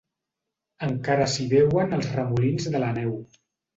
[0.87, 3.13] Encara s'hi veuen els remolins de la neu.